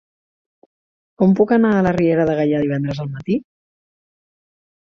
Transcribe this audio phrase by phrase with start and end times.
[1.21, 3.39] Com puc anar a la Riera de Gaià divendres al matí?